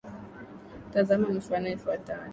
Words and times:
Tazama 0.93 1.27
mifano 1.37 1.67
ifuatayo; 1.75 2.29